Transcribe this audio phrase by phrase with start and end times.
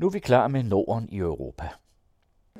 [0.00, 1.68] Nu er vi klar med Norden i Europa.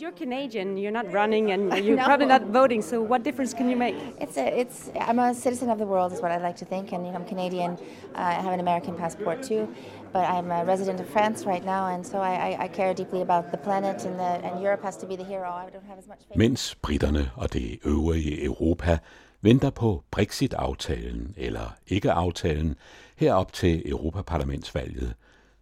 [0.00, 0.78] You're Canadian.
[0.78, 2.04] You're not running, and you're no.
[2.04, 2.82] probably not voting.
[2.82, 3.94] So, what difference can you make?
[4.20, 4.90] It's a, it's.
[5.08, 7.18] I'm a citizen of the world, is what I like to think, and you know,
[7.18, 7.70] I'm Canadian.
[7.70, 7.78] Uh,
[8.14, 9.68] I have an American passport too,
[10.12, 13.22] but I'm a resident of France right now, and so I, I, I care deeply
[13.22, 15.50] about the planet, and, the, and Europe has to be the hero.
[15.66, 16.36] I don't have as much faith.
[16.38, 18.98] Mens britterne og det øvrige Europa
[19.42, 22.74] venter på Brexit-aftalen eller ikke-aftalen
[23.16, 25.14] herop til Europaparlamentsvalget,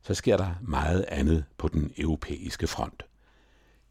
[0.09, 3.03] så sker der meget andet på den europæiske front.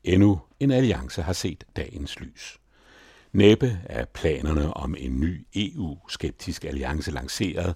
[0.03, 2.59] Endnu en alliance har set dagens lys.
[3.31, 7.76] Næppe er planerne om en ny EU-skeptisk alliance lanceret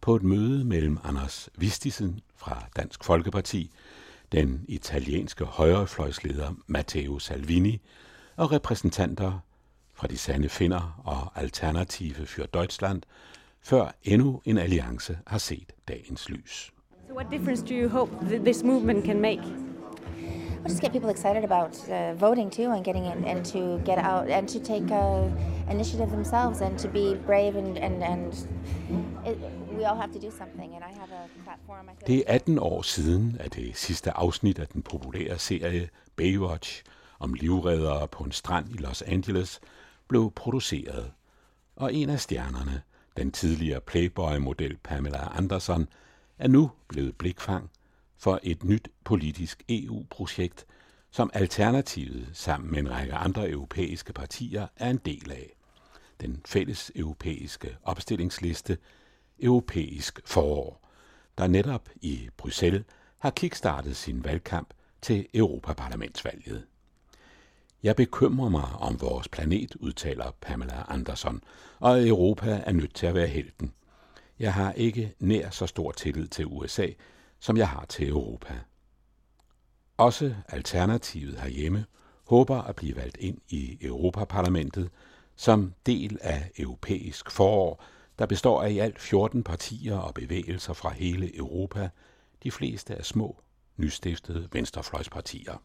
[0.00, 3.70] på et møde mellem Anders Vistisen fra Dansk Folkeparti,
[4.32, 7.80] den italienske højrefløjsleder Matteo Salvini
[8.36, 9.38] og repræsentanter
[9.94, 13.02] fra de sande finder og Alternative für Deutschland,
[13.60, 16.72] før endnu en alliance har set dagens lys.
[17.08, 19.40] So what difference do you hope that this movement can make?
[19.40, 23.96] Well, just get people excited about uh, voting too, and getting in, and to get
[23.96, 25.24] out and to take uh,
[25.70, 28.34] initiative themselves, and to be brave and and and
[29.24, 29.38] it,
[29.78, 30.74] we all have to do something.
[30.74, 31.88] And I have a platform.
[31.88, 36.82] I Det er 18 år siden, at det sidste afsnit af den populære serie Baywatch
[37.18, 39.60] om livreddere på en strand i Los Angeles
[40.08, 41.12] blev produceret,
[41.76, 42.82] og en af stjernerne,
[43.16, 45.88] den tidligere Playboy-model Pamela Anderson,
[46.38, 47.70] er nu blevet blikfang
[48.16, 50.66] for et nyt politisk EU-projekt,
[51.10, 55.52] som Alternativet sammen med en række andre europæiske partier er en del af.
[56.20, 58.78] Den fælles europæiske opstillingsliste
[59.40, 60.88] Europæisk forår,
[61.38, 62.84] der netop i Bruxelles
[63.18, 66.66] har kickstartet sin valgkamp til Europaparlamentsvalget.
[67.82, 71.42] Jeg bekymrer mig om vores planet, udtaler Pamela Anderson,
[71.78, 73.72] og Europa er nødt til at være helten.
[74.38, 76.86] Jeg har ikke nær så stor tillid til USA,
[77.40, 78.58] som jeg har til Europa.
[79.96, 81.84] Også Alternativet herhjemme
[82.26, 84.90] håber at blive valgt ind i Europaparlamentet
[85.38, 87.84] som del af europæisk forår,
[88.18, 91.88] der består af i alt 14 partier og bevægelser fra hele Europa,
[92.42, 93.42] de fleste er små,
[93.76, 95.62] nystiftede venstrefløjspartier.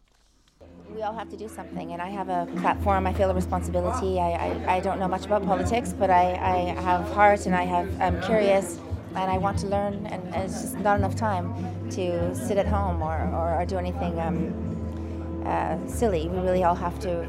[0.92, 3.06] We all have to do something, and I have a platform.
[3.06, 4.20] I feel a responsibility.
[4.20, 7.62] I, I, I don't know much about politics, but I, I have heart and I
[7.64, 8.78] have I'm curious
[9.16, 10.06] and I want to learn.
[10.06, 11.54] And it's just not enough time
[11.90, 16.28] to sit at home or, or, or do anything um, uh, silly.
[16.28, 17.26] We really all have to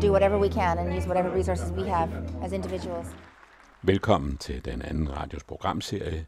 [0.00, 2.10] do whatever we can and use whatever resources we have
[2.42, 3.06] as individuals.
[3.82, 6.26] Velkommen til den anden radios programserie,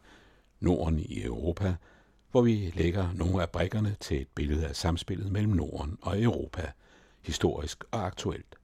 [0.59, 1.75] Norden i Europa,
[2.31, 6.71] hvor vi lægger nogle af brikkerne til et billede af samspillet mellem Norden og Europa,
[7.21, 8.55] historisk og aktuelt.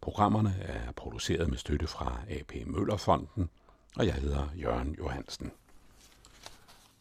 [0.00, 3.50] Programmerne er produceret med støtte fra AP Møllerfonden,
[3.96, 5.50] og jeg hedder Jørgen Johansen.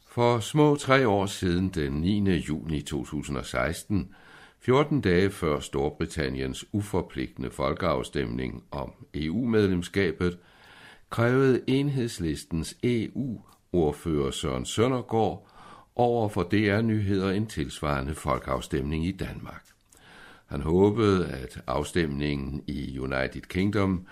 [0.07, 2.29] For små tre år siden, den 9.
[2.29, 4.15] juni 2016,
[4.59, 10.39] 14 dage før Storbritanniens uforpligtende folkeafstemning om EU-medlemskabet,
[11.09, 15.47] krævede enhedslistens EU-ordfører Søren Søndergaard
[15.95, 19.65] over for DR-nyheder en tilsvarende folkeafstemning i Danmark.
[20.45, 24.07] Han håbede, at afstemningen i United Kingdom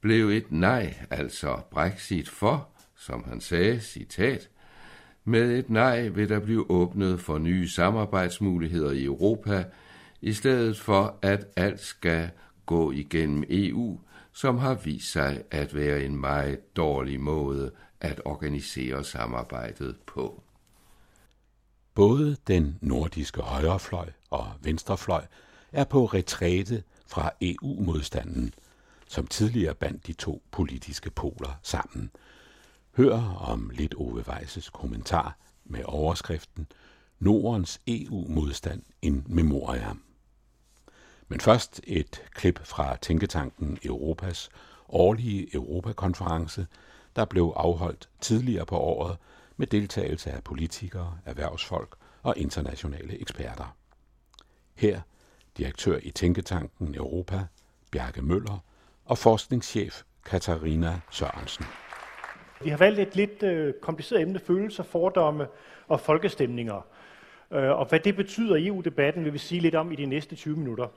[0.00, 4.48] blev et nej, altså Brexit for, som han sagde, citat,
[5.24, 9.64] med et nej vil der blive åbnet for nye samarbejdsmuligheder i Europa,
[10.20, 12.30] i stedet for at alt skal
[12.66, 14.00] gå igennem EU,
[14.32, 17.70] som har vist sig at være en meget dårlig måde
[18.00, 20.42] at organisere samarbejdet på.
[21.96, 25.26] Både den nordiske højrefløj og venstrefløj
[25.72, 28.54] er på retræte fra EU-modstanden,
[29.08, 32.10] som tidligere bandt de to politiske poler sammen.
[32.96, 36.66] Hør om lidt Ove Weisses kommentar med overskriften
[37.18, 40.02] Nordens EU-modstand en memoriam.
[41.28, 44.50] Men først et klip fra Tænketanken Europas
[44.88, 46.66] årlige Europakonference,
[47.16, 49.16] der blev afholdt tidligere på året
[49.56, 53.76] med deltagelse af politikere, erhvervsfolk og internationale eksperter.
[54.74, 55.00] Her
[55.56, 57.40] direktør i Tænketanken Europa,
[57.90, 58.64] Bjarke Møller,
[59.04, 61.64] og forskningschef Katarina Sørensen.
[62.64, 65.46] Vi har valgt et lidt øh, kompliceret emne, følelser, fordomme
[65.88, 66.86] og folkestemninger.
[67.50, 70.36] Øh, og hvad det betyder i EU-debatten, vil vi sige lidt om i de næste
[70.36, 70.88] 20 minutter.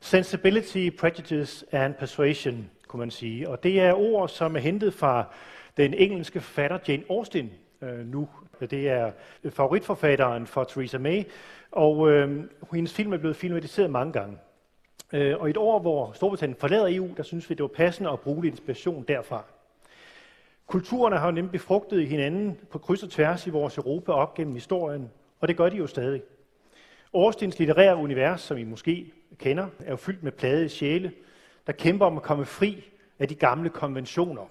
[0.00, 3.48] Sensibility, prejudice and persuasion, kunne man sige.
[3.48, 5.24] Og det er ord, som er hentet fra
[5.76, 7.50] den engelske forfatter Jane Austen
[7.86, 8.28] øh, nu.
[8.60, 9.12] Det er
[9.50, 11.22] favoritforfatteren for Theresa May,
[11.72, 14.38] og øh, hendes film er blevet filmatiseret mange gange.
[15.12, 18.10] Øh, og i et år, hvor Storbritannien forlader EU, der synes vi, det var passende
[18.10, 19.44] at bruge lidt inspiration derfra.
[20.66, 24.54] Kulturerne har jo nemlig befrugtet hinanden på kryds og tværs i vores Europa op gennem
[24.54, 25.10] historien,
[25.40, 26.22] og det gør de jo stadig.
[27.12, 31.12] Årstens litterære univers, som I måske kender, er jo fyldt med plade sjæle,
[31.66, 32.84] der kæmper om at komme fri
[33.18, 34.46] af de gamle konventioner.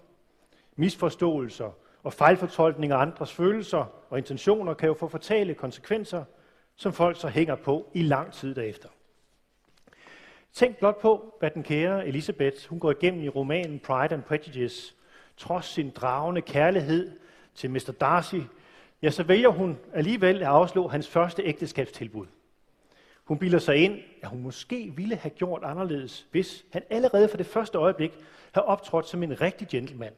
[0.76, 1.72] Misforståelser
[2.06, 6.24] og fejlfortolkning af andres følelser og intentioner kan jo få fatale konsekvenser,
[6.76, 8.90] som folk så hænger på i lang tid derefter.
[10.54, 14.94] Tænk blot på, hvad den kære Elisabeth hun går igennem i romanen Pride and Prejudice.
[15.38, 17.12] Trods sin dragende kærlighed
[17.56, 17.92] til Mr.
[18.00, 18.36] Darcy,
[19.02, 22.26] ja, så vælger hun alligevel at afslå hans første ægteskabstilbud.
[23.24, 27.38] Hun bilder sig ind, at hun måske ville have gjort anderledes, hvis han allerede fra
[27.38, 28.12] det første øjeblik
[28.52, 30.14] havde optrådt som en rigtig gentleman,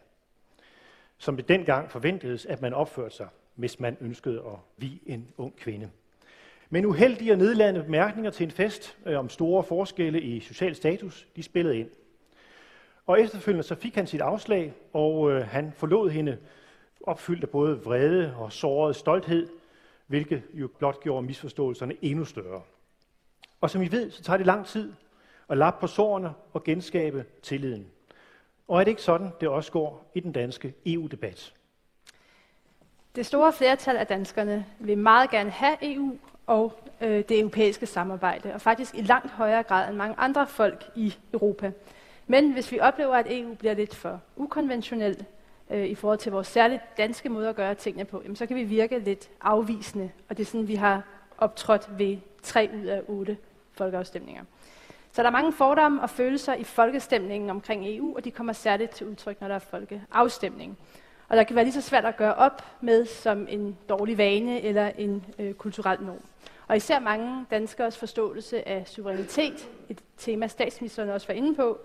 [1.18, 5.56] som det dengang forventedes, at man opførte sig, hvis man ønskede at vi en ung
[5.56, 5.90] kvinde.
[6.70, 11.28] Men uheldige og nedladende bemærkninger til en fest øh, om store forskelle i social status,
[11.36, 11.90] de spillede ind.
[13.06, 16.38] Og efterfølgende så fik han sit afslag, og øh, han forlod hende
[17.04, 19.48] opfyldt af både vrede og såret stolthed,
[20.08, 22.62] hvilket jo blot gjorde misforståelserne endnu større.
[23.62, 24.94] Og som I ved, så tager det lang tid
[25.50, 27.88] at lappe på sårene og genskabe tilliden.
[28.68, 31.54] Og er det ikke sådan, det også går i den danske EU-debat?
[33.16, 36.18] Det store flertal af danskerne vil meget gerne have EU
[36.48, 40.92] og øh, det europæiske samarbejde, og faktisk i langt højere grad end mange andre folk
[40.96, 41.72] i Europa.
[42.28, 45.26] Men hvis vi oplever, at EU bliver lidt for ukonventionel
[45.70, 48.56] øh, i forhold til vores særligt danske måde at gøre tingene på, jamen, så kan
[48.56, 51.04] vi virke lidt afvisende, og det er sådan, vi har
[51.38, 53.38] optrådt ved tre ud af otte
[53.72, 54.44] folkeafstemninger.
[55.18, 58.92] Så der er mange fordomme og følelser i folkestemningen omkring EU, og de kommer særligt
[58.92, 60.78] til udtryk, når der er folkeafstemning.
[61.28, 64.62] Og der kan være lige så svært at gøre op med som en dårlig vane
[64.62, 66.22] eller en øh, kulturel norm.
[66.68, 71.80] Og især mange danskers forståelse af suverænitet, et tema statsministeren også var inde på,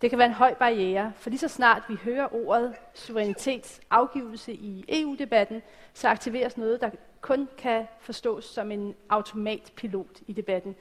[0.00, 4.84] det kan være en høj barriere, for lige så snart vi hører ordet suverænitetsafgivelse i
[4.88, 5.62] EU-debatten,
[5.94, 6.90] så aktiveres noget, der
[7.20, 10.76] kun kan forstås som en automatpilot i debatten.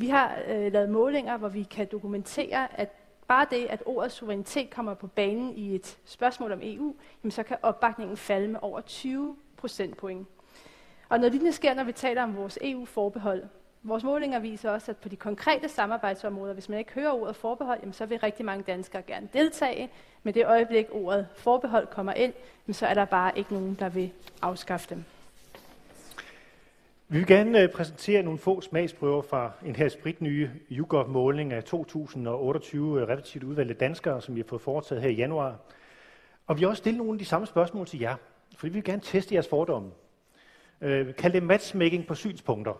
[0.00, 2.88] Vi har øh, lavet målinger, hvor vi kan dokumentere, at
[3.28, 7.42] bare det, at ordet suverænitet kommer på banen i et spørgsmål om EU, jamen så
[7.42, 10.28] kan opbakningen falde med over 20 procentpoint.
[11.08, 13.44] Og noget lignende sker, når vi taler om vores EU-forbehold.
[13.82, 17.78] Vores målinger viser også, at på de konkrete samarbejdsområder, hvis man ikke hører ordet forbehold,
[17.80, 19.90] jamen så vil rigtig mange danskere gerne deltage.
[20.22, 22.32] Men det øjeblik, ordet forbehold kommer ind,
[22.66, 24.12] jamen så er der bare ikke nogen, der vil
[24.42, 25.04] afskaffe dem.
[27.12, 33.00] Vi vil gerne øh, præsentere nogle få smagsprøver fra en her spritnye YouGov-måling af 2028
[33.00, 35.56] øh, repetitivt udvalgte danskere, som vi har fået foretaget her i januar.
[36.46, 38.16] Og vi har også stillet nogle af de samme spørgsmål til jer,
[38.56, 39.90] fordi vi vil gerne teste jeres fordomme.
[40.80, 42.72] Øh, kald det matchmaking på synspunkter.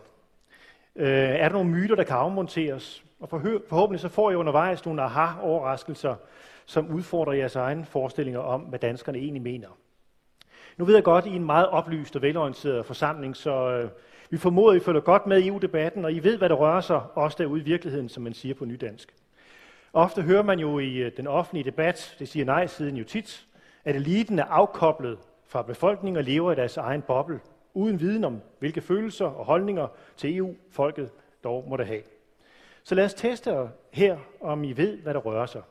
[0.95, 3.03] Øh, er der nogle myter, der kan afmonteres?
[3.19, 6.15] Og forhåbentlig så får I undervejs nogle aha-overraskelser,
[6.65, 9.77] som udfordrer jeres egne forestillinger om, hvad danskerne egentlig mener.
[10.77, 13.89] Nu ved jeg godt, at I er en meget oplyst og velorienteret forsamling, så øh,
[14.31, 16.81] vi formoder, at I følger godt med i EU-debatten, og I ved, hvad der rører
[16.81, 19.15] sig, også derude i virkeligheden, som man siger på nydansk.
[19.93, 23.47] Ofte hører man jo i øh, den offentlige debat, det siger nej-siden jo tit,
[23.85, 25.17] at eliten er afkoblet
[25.47, 27.39] fra befolkningen og lever i deres egen boble,
[27.73, 29.87] uden viden om, hvilke følelser og holdninger
[30.17, 31.11] til EU folket
[31.43, 32.01] dog måtte have.
[32.83, 35.61] Så lad os teste her, om I ved, hvad der rører sig.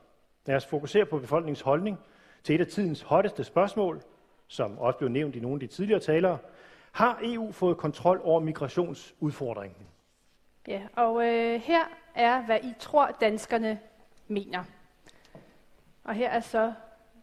[0.46, 1.98] Lad os fokusere på befolkningens holdning
[2.44, 4.00] til et af tidens hotteste spørgsmål,
[4.48, 6.38] som også blev nævnt i nogle af de tidligere talere,
[6.92, 9.87] har EU fået kontrol over migrationsudfordringen?
[10.69, 11.81] Ja, og øh, her
[12.15, 13.79] er, hvad I tror, danskerne
[14.29, 14.65] mener.
[16.05, 16.72] Og her er så,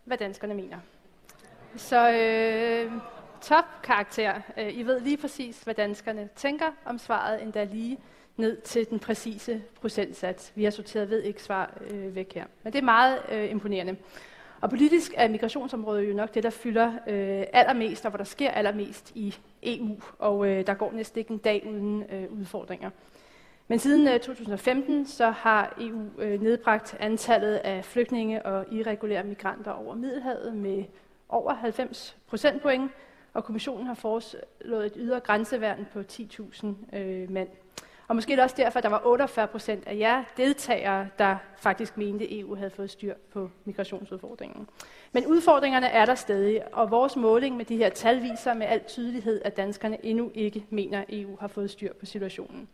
[0.06, 0.78] hvad danskerne mener.
[1.76, 2.92] Så øh,
[3.42, 4.42] top karakter.
[4.58, 7.98] Øh, I ved lige præcis, hvad danskerne tænker om svaret, endda lige
[8.38, 10.52] ned til den præcise procentsats.
[10.56, 12.46] Vi har sorteret ved ikke svar øh, væk her.
[12.64, 13.96] Men det er meget øh, imponerende.
[14.62, 18.52] Og politisk er migrationsområdet jo nok det, der fylder øh, allermest, og hvor der sker
[18.52, 19.36] allermest i
[19.68, 22.90] EU, og øh, der går næsten ikke en dag uden øh, udfordringer.
[23.68, 29.72] Men siden øh, 2015 så har EU øh, nedbragt antallet af flygtninge og irregulære migranter
[29.72, 30.84] over Middelhavet med
[31.30, 32.92] over 90 procentpoint,
[33.34, 37.50] og kommissionen har foreslået et ydre grænseværn på 10.000 øh, mand.
[38.08, 41.38] Og måske er det også derfor, at der var 48 procent af jer deltagere, der
[41.58, 44.70] faktisk mente, at EU havde fået styr på migrationsudfordringen.
[45.12, 48.84] Men udfordringerne er der stadig, og vores måling med de her tal viser med al
[48.88, 52.68] tydelighed, at danskerne endnu ikke mener, at EU har fået styr på situationen.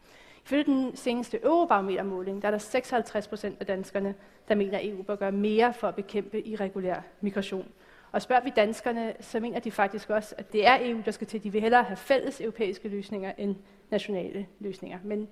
[0.46, 4.16] Ifølge den seneste Eurobarometer-måling, der er der 56 procent af danskerne,
[4.48, 7.68] der mener, at EU bør gøre mere for at bekæmpe irregulær migration.
[8.12, 11.28] Og spørger vi danskerne, så mener de faktisk også, at det er EU, der skal
[11.28, 11.44] til.
[11.44, 13.56] De vil hellere have fælles europæiske løsninger end
[13.94, 15.00] nationale løsninger.
[15.04, 15.28] Men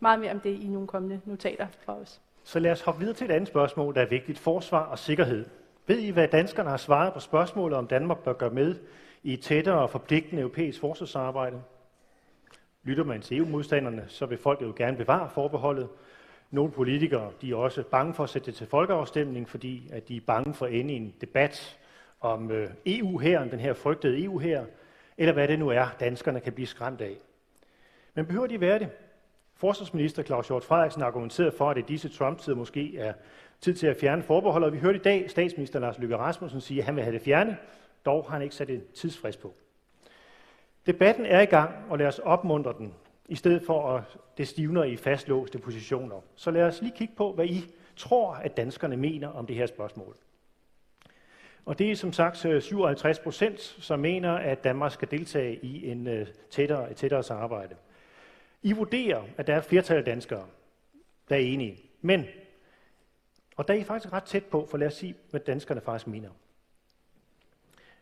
[0.00, 2.20] meget mere om det i nogle kommende notater fra os.
[2.44, 4.38] Så lad os hoppe videre til et andet spørgsmål, der er vigtigt.
[4.38, 5.46] Forsvar og sikkerhed.
[5.86, 8.74] Ved I, hvad danskerne har svaret på spørgsmålet, om Danmark bør gøre med
[9.22, 11.62] i et tættere og forpligtende europæisk forsvarsarbejde?
[12.82, 15.88] Lytter man til EU-modstanderne, så vil folk jo gerne bevare forbeholdet.
[16.50, 20.16] Nogle politikere de er også bange for at sætte det til folkeafstemning, fordi at de
[20.16, 21.78] er bange for at ende i en debat
[22.20, 24.64] om øh, eu her, den her frygtede EU-her,
[25.18, 27.16] eller hvad det nu er, danskerne kan blive skræmt af.
[28.14, 28.88] Men behøver de være det?
[29.56, 33.12] Forsvarsminister Claus Hjort Frederiksen argumenterede for, at i disse Trump-tider måske er
[33.60, 34.72] tid til at fjerne forbeholdet.
[34.72, 37.56] Vi hørte i dag statsminister Lars Løkke Rasmussen sige, at han vil have det fjernet.
[38.04, 39.54] Dog har han ikke sat en tidsfrist på.
[40.86, 42.94] Debatten er i gang, og lad os opmuntre den,
[43.28, 44.02] i stedet for at
[44.38, 46.20] det stivner i fastlåste positioner.
[46.34, 47.64] Så lad os lige kigge på, hvad I
[47.96, 50.16] tror, at danskerne mener om det her spørgsmål.
[51.66, 55.90] Og det er som sagt øh, 57 procent, som mener, at Danmark skal deltage i
[55.90, 57.74] en øh, tættere, et tættere samarbejde.
[58.64, 60.46] I vurderer, at der er et flertal af danskere,
[61.28, 61.78] der er enige.
[62.00, 62.24] Men,
[63.56, 66.06] og der er I faktisk ret tæt på, for lad os sige, hvad danskerne faktisk
[66.06, 66.28] mener.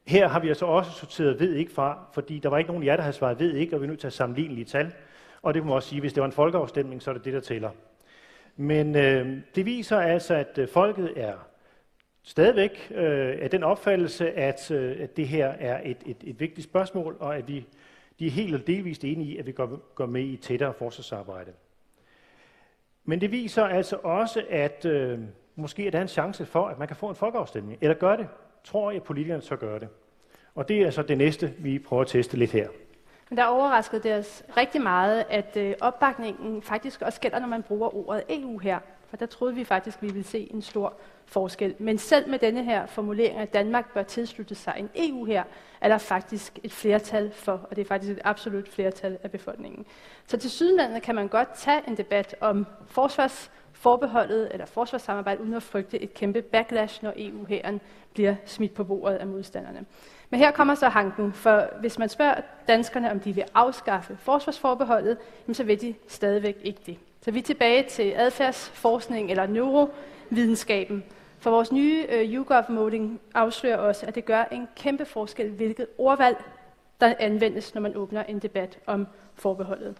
[0.07, 2.87] Her har vi altså også sorteret ved ikke fra, fordi der var ikke nogen af
[2.87, 4.93] jer, der havde svaret ved ikke, og vi er nødt til at sammenlignelige tal.
[5.43, 7.33] Og det må man også sige, hvis det var en folkeafstemning, så er det det,
[7.33, 7.71] der tæller.
[8.57, 11.35] Men øh, det viser altså, at øh, folket er
[12.23, 16.65] stadigvæk øh, af den opfattelse, at, øh, at det her er et, et, et vigtigt
[16.65, 17.67] spørgsmål, og at vi
[18.23, 21.53] de er helt og delvist enige i, at vi går, går med i tættere forsvarsarbejde.
[23.05, 25.19] Men det viser altså også, at øh,
[25.57, 27.79] måske er der en chance for, at man kan få en folkeafstemning.
[27.81, 28.29] Eller gør det.
[28.65, 29.89] Tror jeg, at politikerne så gør det.
[30.55, 32.69] Og det er altså det næste, vi prøver at teste lidt her.
[33.29, 37.63] Men der overraskede det os rigtig meget, at øh, opbakningen faktisk også gælder, når man
[37.63, 38.79] bruger ordet EU her.
[39.13, 40.95] For der troede vi faktisk, at vi ville se en stor
[41.27, 41.75] forskel.
[41.79, 45.45] Men selv med denne her formulering, at Danmark bør tilslutte sig en EU her,
[45.81, 49.87] er der faktisk et flertal for, og det er faktisk et absolut flertal af befolkningen.
[50.27, 55.63] Så til Sydlandet kan man godt tage en debat om forsvarsforbeholdet eller forsvarssamarbejde, uden at
[55.63, 57.81] frygte et kæmpe backlash, når EU-hæren
[58.13, 59.85] bliver smidt på bordet af modstanderne.
[60.31, 65.19] Men her kommer så hanken, for hvis man spørger danskerne, om de vil afskaffe forsvarsforbeholdet,
[65.53, 66.99] så vil de stadigvæk ikke det.
[67.25, 71.05] Så vi er tilbage til adfærdsforskning eller neurovidenskaben.
[71.39, 76.37] For vores nye øh, YouGov-måling afslører også, at det gør en kæmpe forskel, hvilket ordvalg,
[77.01, 79.97] der anvendes, når man åbner en debat om forbeholdet.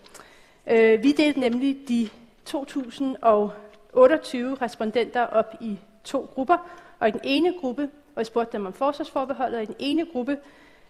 [0.67, 2.09] Øh, vi delte nemlig de
[2.45, 7.83] 2028 respondenter op i to grupper, og i den ene gruppe,
[8.15, 10.39] og vi spurgte dem om forsvarsforbeholdet, og i den ene gruppe,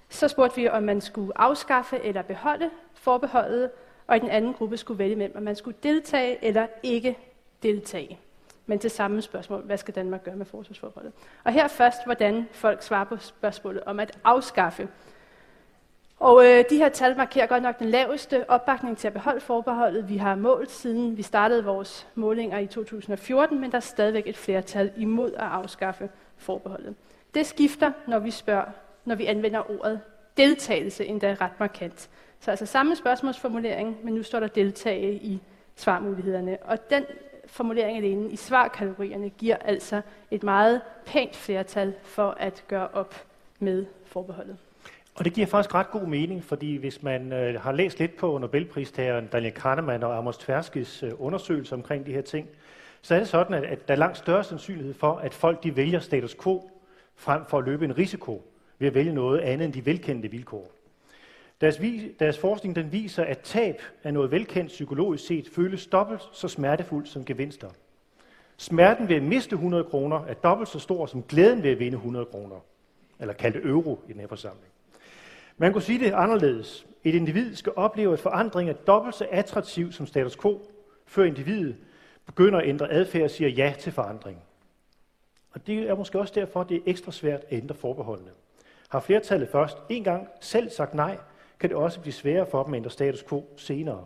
[0.09, 3.71] så spurgte vi, om man skulle afskaffe eller beholde forbeholdet,
[4.13, 7.19] og i den anden gruppe skulle vælge mellem, om man skulle deltage eller ikke
[7.63, 8.19] deltage.
[8.67, 11.13] Men til samme spørgsmål, hvad skal Danmark gøre med forsvarsforholdet?
[11.45, 14.89] Og her først, hvordan folk svarer på spørgsmålet om at afskaffe.
[16.21, 20.09] Og øh, de her tal markerer godt nok den laveste opbakning til at beholde forbeholdet.
[20.09, 24.37] Vi har målt siden vi startede vores målinger i 2014, men der er stadigvæk et
[24.37, 26.95] flertal imod at afskaffe forbeholdet.
[27.35, 28.71] Det skifter, når vi spørger,
[29.05, 30.01] når vi anvender ordet
[30.37, 32.11] deltagelse, endda ret markant.
[32.43, 35.41] Så altså samme spørgsmålsformulering, men nu står der deltage i
[35.77, 36.59] svarmulighederne.
[36.63, 37.05] Og den
[37.47, 43.15] formulering alene i svarkategorierne giver altså et meget pænt flertal for at gøre op
[43.59, 44.57] med forbeholdet.
[45.15, 48.39] Og det giver faktisk ret god mening, fordi hvis man øh, har læst lidt på
[48.39, 52.49] Nobelpristageren Daniel Kahneman og Amos Tverskis øh, undersøgelser omkring de her ting,
[53.03, 55.77] så er det sådan, at, at der er langt større sandsynlighed for, at folk de
[55.77, 56.71] vælger status quo
[57.17, 58.43] frem for at løbe en risiko
[58.79, 60.82] ved at vælge noget andet end de velkendte vilkår.
[61.63, 61.81] Deres,
[62.19, 67.09] deres forskning den viser, at tab af noget velkendt psykologisk set føles dobbelt så smertefuldt
[67.09, 67.69] som gevinster.
[68.57, 71.97] Smerten ved at miste 100 kroner er dobbelt så stor som glæden ved at vinde
[71.97, 72.57] 100 kroner,
[73.21, 74.67] eller kaldte euro i den her forsamling.
[75.57, 76.87] Man kunne sige det anderledes.
[77.05, 80.63] Et individ skal opleve, at forandring er dobbelt så attraktiv som status quo,
[81.07, 81.77] før individet
[82.27, 84.39] begynder at ændre adfærd og siger ja til forandring.
[85.53, 88.31] Og det er måske også derfor, det er ekstra svært at ændre forbeholdene.
[88.89, 91.19] Har flertallet først en gang selv sagt nej,
[91.63, 94.05] kan det også blive sværere for dem at ændre status quo senere.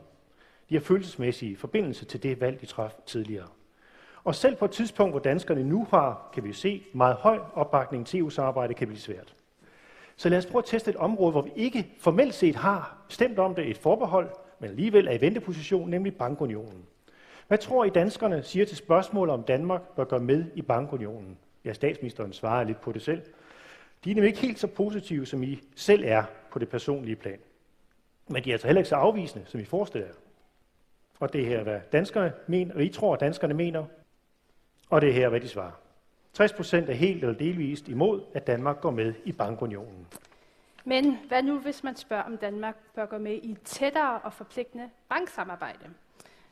[0.69, 3.47] De har følelsesmæssige forbindelse til det valg, de træffede tidligere.
[4.25, 8.07] Og selv på et tidspunkt, hvor danskerne nu har, kan vi se, meget høj opbakning
[8.07, 9.35] til EU-samarbejde, kan blive svært.
[10.17, 13.39] Så lad os prøve at teste et område, hvor vi ikke formelt set har stemt
[13.39, 16.83] om det et forbehold, men alligevel er i venteposition, nemlig bankunionen.
[17.49, 21.39] Hvad tror I danskerne siger til spørgsmålet om Danmark bør gøre med i bankunionen?
[21.65, 23.23] Ja, statsministeren svarer lidt på det selv.
[24.05, 26.25] De er nemlig ikke helt så positive, som I selv er
[26.57, 27.39] på det personlige plan.
[28.29, 30.15] Men de er altså heller ikke så afvisende, som I forestiller jer.
[31.21, 33.85] Og det er her, hvad danskerne mener, og I tror, at danskerne mener,
[34.91, 35.73] og det er her, hvad de svarer.
[36.33, 40.07] 60 procent er helt eller delvist imod, at Danmark går med i bankunionen.
[40.85, 44.33] Men hvad nu, hvis man spørger, om Danmark bør gå med i et tættere og
[44.33, 45.91] forpligtende banksamarbejde?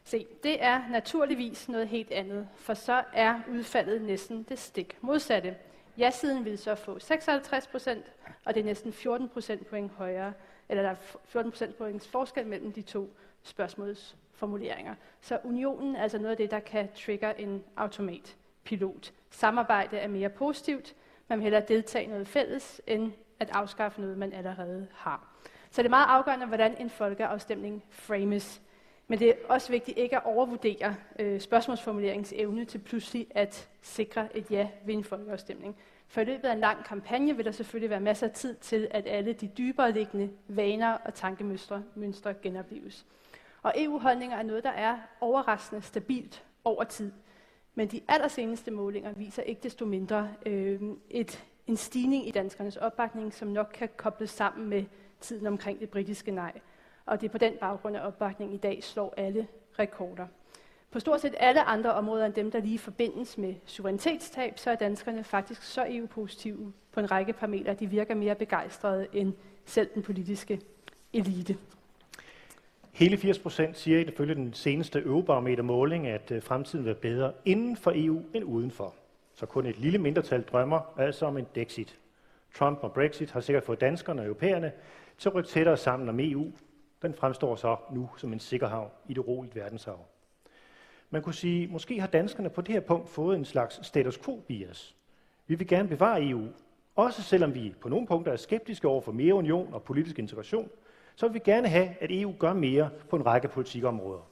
[0.04, 5.54] Se, det er naturligvis noget helt andet, for så er udfaldet næsten det stik modsatte.
[5.98, 8.12] Ja-siden vil så få 56 procent,
[8.44, 10.32] og det er næsten 14 procentpoint højere,
[10.68, 13.10] eller der er 14 procentpoints forskel mellem de to
[13.42, 14.94] spørgsmålsformuleringer.
[15.20, 19.12] Så unionen er altså noget af det, der kan trigge en automatpilot.
[19.30, 20.94] Samarbejde er mere positivt.
[21.28, 25.28] Man vil hellere deltage i noget fælles, end at afskaffe noget, man allerede har.
[25.70, 28.62] Så det er meget afgørende, hvordan en folkeafstemning frames.
[29.08, 34.36] Men det er også vigtigt ikke at overvurdere øh, spørgsmålsformuleringens evne til pludselig at sikre
[34.36, 35.76] et ja ved en folkeafstemning.
[36.08, 38.88] For i løbet af en lang kampagne vil der selvfølgelig være masser af tid til,
[38.90, 43.06] at alle de dybere liggende vaner og tankemønstre mønstre genopleves.
[43.62, 47.12] Og EU-holdninger er noget, der er overraskende stabilt over tid.
[47.74, 50.80] Men de allerseneste målinger viser ikke desto mindre øh,
[51.10, 54.84] et, en stigning i danskernes opbakning, som nok kan kobles sammen med
[55.20, 56.52] tiden omkring det britiske nej.
[57.06, 59.46] Og det er på den baggrund, at opbakningen i dag slår alle
[59.78, 60.26] rekorder.
[60.90, 64.74] På stort set alle andre områder end dem, der lige forbindes med suverænitetstab, så er
[64.74, 69.32] danskerne faktisk så EU-positive på en række parametre, at de virker mere begejstrede end
[69.64, 70.60] selv den politiske
[71.12, 71.56] elite.
[72.92, 77.76] Hele 80 procent siger ifølge den seneste Eurobarometer-måling, at øh, fremtiden vil være bedre inden
[77.76, 78.94] for EU end udenfor.
[79.34, 81.98] Så kun et lille mindretal drømmer altså om en Dexit.
[82.54, 84.72] Trump og Brexit har sikkert fået danskerne og europæerne
[85.18, 86.52] til at rykke tættere sammen om EU.
[87.04, 89.98] Den fremstår så nu som en sikker havn i det roligt verdenshav.
[91.10, 94.42] Man kunne sige, måske har danskerne på det her punkt fået en slags status quo
[94.48, 94.94] bias.
[95.46, 96.48] Vi vil gerne bevare EU,
[96.96, 100.70] også selvom vi på nogle punkter er skeptiske over for mere union og politisk integration,
[101.14, 104.28] så vil vi gerne have, at EU gør mere på en række politikområder.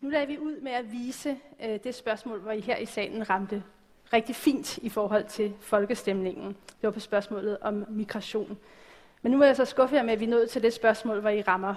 [0.00, 3.30] Nu lader vi ud med at vise øh, det spørgsmål, hvor I her i salen
[3.30, 3.62] ramte
[4.12, 6.46] rigtig fint i forhold til folkestemningen.
[6.48, 8.58] Det var på spørgsmålet om migration.
[9.22, 11.20] Men nu må jeg så skuffe jer med, at vi er nået til det spørgsmål,
[11.20, 11.74] hvor I rammer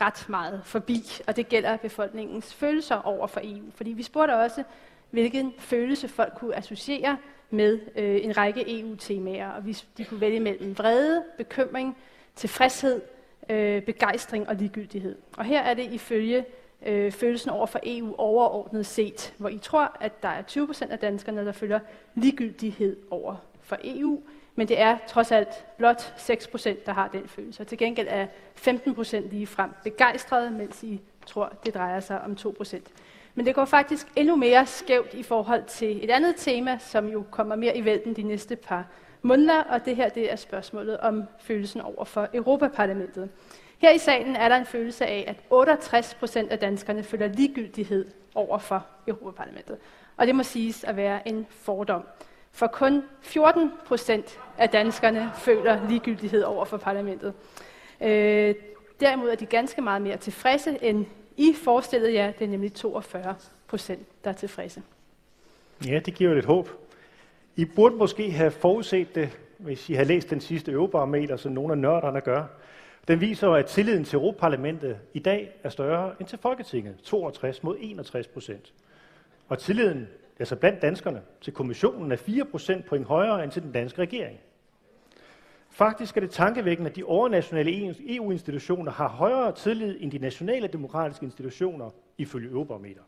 [0.00, 3.64] ret meget forbi, og det gælder befolkningens følelser over for EU.
[3.74, 4.62] Fordi vi spurgte også,
[5.10, 7.16] hvilken følelse folk kunne associere
[7.50, 11.96] med øh, en række EU-temaer, og hvis de kunne vælge mellem vrede, bekymring,
[12.36, 13.00] tilfredshed,
[13.50, 15.16] øh, begejstring og ligegyldighed.
[15.36, 16.44] Og her er det ifølge
[16.86, 20.92] øh, følelsen over for EU overordnet set, hvor I tror, at der er 20 procent
[20.92, 21.80] af danskerne, der føler
[22.14, 24.22] ligegyldighed over for EU,
[24.56, 27.62] men det er trods alt blot 6 procent, der har den følelse.
[27.62, 32.20] Og til gengæld er 15 procent lige frem begejstrede, mens I tror, det drejer sig
[32.20, 32.86] om 2 procent.
[33.34, 37.24] Men det går faktisk endnu mere skævt i forhold til et andet tema, som jo
[37.30, 38.86] kommer mere i vælten de næste par
[39.22, 43.30] måneder, og det her det er spørgsmålet om følelsen over for Europaparlamentet.
[43.78, 48.06] Her i salen er der en følelse af, at 68 procent af danskerne føler ligegyldighed
[48.34, 49.78] over for Europaparlamentet.
[50.16, 52.02] Og det må siges at være en fordom.
[52.56, 57.34] For kun 14 procent af danskerne føler ligegyldighed over for parlamentet.
[58.00, 58.54] Øh,
[59.00, 62.32] derimod er de ganske meget mere tilfredse, end I forestillede jer.
[62.32, 63.34] Det er nemlig 42
[63.68, 64.82] procent, der er tilfredse.
[65.86, 66.70] Ja, det giver jo lidt håb.
[67.56, 71.72] I burde måske have forudset det, hvis I har læst den sidste øvebarometer, som nogle
[71.72, 72.44] af nørderne gør.
[73.08, 77.76] Den viser, at tilliden til Europaparlamentet i dag er større end til Folketinget, 62 mod
[77.80, 78.72] 61 procent.
[79.48, 83.72] Og tilliden, altså blandt danskerne, til kommissionen er 4 procent point højere end til den
[83.72, 84.38] danske regering.
[85.70, 91.24] Faktisk er det tankevækkende, at de overnationale EU-institutioner har højere tillid end de nationale demokratiske
[91.24, 93.02] institutioner ifølge Eurobarometer.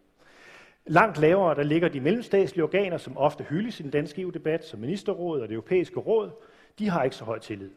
[0.87, 4.81] Langt lavere der ligger de mellemstatslige organer, som ofte hyldes i den danske EU-debat, som
[4.81, 6.31] Ministerrådet og det europæiske råd.
[6.79, 7.71] De har ikke så høj tillid.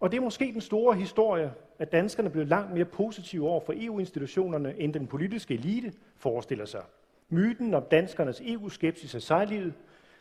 [0.00, 3.74] Og det er måske den store historie, at danskerne blev langt mere positive over for
[3.76, 6.82] EU-institutionerne, end den politiske elite forestiller sig.
[7.28, 9.74] Myten om danskernes EU-skepsis af sejlivet,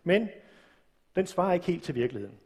[0.03, 0.29] men
[1.15, 2.37] den svarer ikke helt til virkeligheden.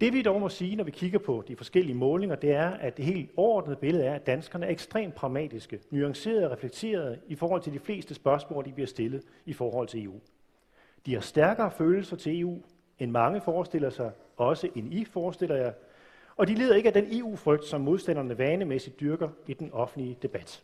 [0.00, 2.96] Det vi dog må sige, når vi kigger på de forskellige målinger, det er, at
[2.96, 7.62] det helt overordnede billede er, at danskerne er ekstremt pragmatiske, nuancerede og reflekterede i forhold
[7.62, 10.20] til de fleste spørgsmål, de bliver stillet i forhold til EU.
[11.06, 12.62] De har stærkere følelser til EU,
[12.98, 15.72] end mange forestiller sig, også end I forestiller jer,
[16.36, 20.62] og de lider ikke af den EU-frygt, som modstanderne vanemæssigt dyrker i den offentlige debat.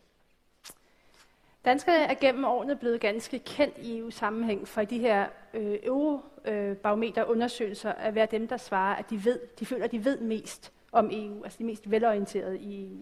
[1.65, 8.15] Danskerne er gennem årene blevet ganske kendt i EU-sammenhæng for de her øh, eurobarometerundersøgelser at
[8.15, 11.43] være dem, der svarer, at de, ved, de føler, at de ved mest om EU,
[11.43, 12.97] altså de mest velorienterede i EU.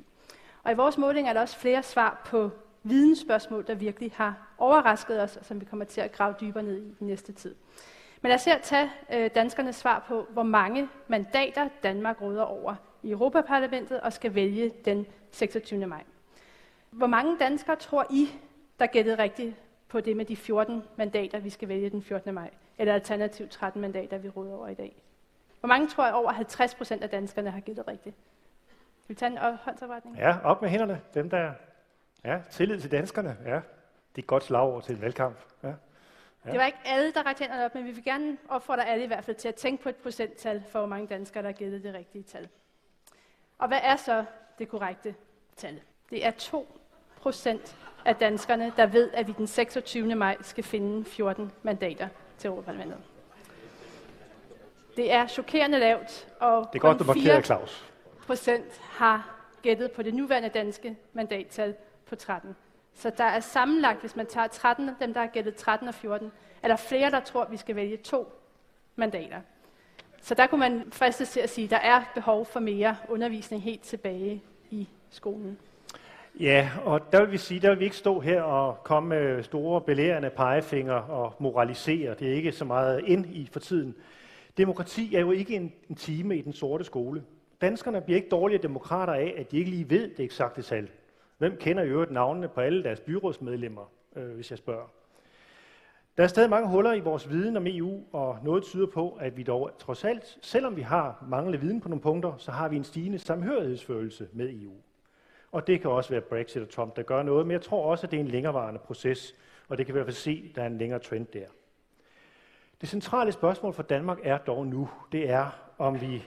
[0.64, 2.50] Og i vores måling er der også flere svar på
[2.84, 6.78] vidensspørgsmål, der virkelig har overrasket os, og som vi kommer til at grave dybere ned
[6.78, 7.56] i den næste tid.
[8.22, 12.76] Men lad os her tage øh, danskernes svar på, hvor mange mandater Danmark råder over
[13.04, 15.88] i Europaparlamentet og skal vælge den 26.
[15.88, 16.04] maj.
[16.92, 18.30] Hvor mange danskere tror I,
[18.82, 19.56] der gættede rigtigt
[19.88, 22.34] på det med de 14 mandater, vi skal vælge den 14.
[22.34, 22.50] maj?
[22.78, 24.96] Eller alternativt 13 mandater, vi råder over i dag.
[25.60, 28.16] Hvor mange tror jeg over 50 procent af danskerne har gættet rigtigt?
[29.04, 30.18] Skal vi tage en håndsopretning?
[30.18, 31.02] Ja, op med hænderne.
[31.14, 31.54] Dem der...
[32.24, 33.38] Ja, tillid til danskerne.
[33.46, 33.62] Ja, det
[34.16, 35.38] er et godt slagord til en valgkamp.
[35.64, 35.74] Ja.
[36.46, 36.52] Ja.
[36.52, 39.08] Det var ikke alle, der rakte hænderne op, men vi vil gerne opfordre alle i
[39.08, 41.84] hvert fald til at tænke på et procenttal for, hvor mange danskere, der har givet
[41.84, 42.50] det rigtige tal.
[43.58, 44.26] Og hvad er så
[44.60, 45.16] det korrekte
[45.56, 45.82] tal?
[46.10, 46.81] Det er 2
[47.22, 50.16] procent af danskerne, der ved, at vi den 26.
[50.16, 52.08] maj skal finde 14 mandater
[52.38, 52.98] til Europaparlamentet.
[54.96, 57.86] Det er chokerende lavt, og Det er godt, kun markerer, 4 Claus.
[58.26, 62.56] procent har gættet på det nuværende danske mandattal på 13.
[62.94, 65.94] Så der er sammenlagt, hvis man tager 13 af dem, der har gættet 13 og
[65.94, 66.32] 14,
[66.64, 68.34] er der flere, der tror, at vi skal vælge to
[68.96, 69.42] mandater.
[70.22, 73.64] Så der kunne man fristes til at sige, at der er behov for mere undervisning
[73.64, 75.58] helt tilbage i skolen.
[76.40, 79.44] Ja, og der vil vi sige, der vil vi ikke stå her og komme med
[79.44, 82.16] store belærende pegefinger og moralisere.
[82.20, 83.96] Det er ikke så meget ind i for tiden.
[84.58, 87.24] Demokrati er jo ikke en, en time i den sorte skole.
[87.62, 90.90] Danskerne bliver ikke dårlige demokrater af, at de ikke lige ved det eksakte tal.
[91.38, 94.88] Hvem kender i øvrigt navnene på alle deres byrådsmedlemmer, øh, hvis jeg spørger?
[96.18, 99.38] Der er stadig mange huller i vores viden om EU, og noget tyder på, at
[99.38, 102.76] vi dog trods alt, selvom vi har manglende viden på nogle punkter, så har vi
[102.76, 104.74] en stigende samhørighedsfølelse med EU.
[105.52, 108.08] Og det kan også være Brexit og Trump, der gør noget, men jeg tror også,
[108.08, 109.36] at det er en længerevarende proces,
[109.68, 111.46] og det kan vi i hvert fald se, at der er en længere trend der.
[112.82, 116.24] Det centrale spørgsmål for Danmark er dog nu, det er, om vi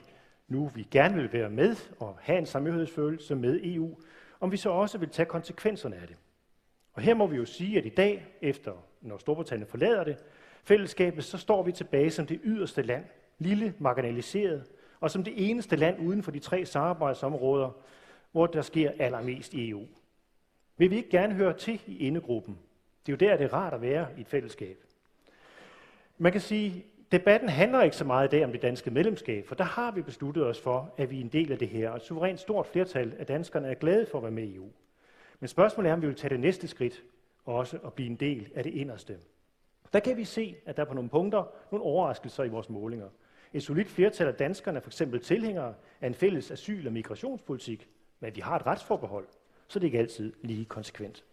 [0.47, 3.97] nu vi gerne vil være med og have en samhørighedsfølelse med EU,
[4.39, 6.15] om vi så også vil tage konsekvenserne af det.
[6.93, 10.17] Og her må vi jo sige, at i dag, efter når Storbritannien forlader det,
[10.63, 13.05] fællesskabet, så står vi tilbage som det yderste land,
[13.39, 14.63] lille, marginaliseret,
[14.99, 17.69] og som det eneste land uden for de tre samarbejdsområder,
[18.35, 19.87] hvor der sker allermest i EU.
[20.77, 22.57] Vil vi ikke gerne høre til i indegruppen?
[23.05, 24.77] Det er jo der, det er rart at være i et fællesskab.
[26.17, 29.55] Man kan sige, debatten handler ikke så meget i dag om det danske medlemskab, for
[29.55, 31.95] der har vi besluttet os for, at vi er en del af det her, og
[31.95, 34.69] et suverænt stort flertal af danskerne er glade for at være med i EU.
[35.39, 37.03] Men spørgsmålet er, om vi vil tage det næste skridt,
[37.45, 39.17] også at blive en del af det inderste.
[39.93, 43.07] Der kan vi se, at der er på nogle punkter nogle overraskelser i vores målinger.
[43.53, 47.89] Et solidt flertal af danskerne er for eksempel tilhængere af en fælles asyl- og migrationspolitik,
[48.25, 49.25] men vi har et retsforbehold,
[49.67, 51.23] så det er ikke altid lige konsekvent.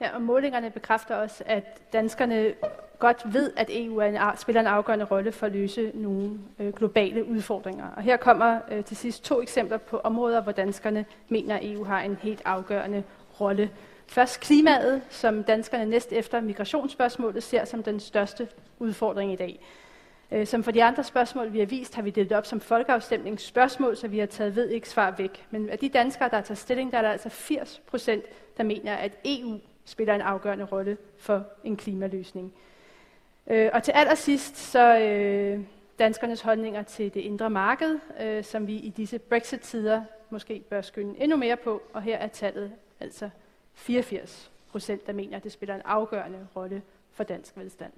[0.00, 2.54] Ja, og målingerne bekræfter også, at danskerne
[2.98, 6.72] godt ved, at EU er en, spiller en afgørende rolle for at løse nogle øh,
[6.72, 7.90] globale udfordringer.
[7.96, 11.84] Og her kommer øh, til sidst to eksempler på områder, hvor danskerne mener, at EU
[11.84, 13.04] har en helt afgørende
[13.40, 13.70] rolle.
[14.06, 19.60] Først klimaet, som danskerne næst efter migrationsspørgsmålet ser som den største udfordring i dag.
[20.32, 23.96] Øh, som for de andre spørgsmål, vi har vist, har vi delt op som folkeafstemningsspørgsmål,
[23.96, 25.46] så vi har taget ved ikke svar væk.
[25.50, 28.24] Men af de danskere, der tager stilling, der er der altså 80 procent,
[28.56, 32.54] der mener, at EU spiller en afgørende rolle for en klimaløsning.
[33.46, 35.60] Øh, og til allersidst så øh,
[35.98, 41.14] danskernes holdninger til det indre marked, øh, som vi i disse Brexit-tider måske bør skynde
[41.18, 43.30] endnu mere på, og her er tallet altså
[43.74, 47.92] 84 procent, der mener, at det spiller en afgørende rolle for dansk velstand.